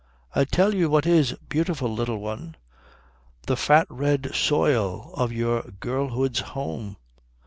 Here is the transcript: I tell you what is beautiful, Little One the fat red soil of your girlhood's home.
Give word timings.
I 0.33 0.45
tell 0.45 0.73
you 0.73 0.89
what 0.89 1.05
is 1.05 1.33
beautiful, 1.47 1.93
Little 1.93 2.17
One 2.17 2.55
the 3.45 3.55
fat 3.55 3.85
red 3.87 4.33
soil 4.33 5.13
of 5.13 5.31
your 5.31 5.61
girlhood's 5.79 6.39
home. 6.39 6.97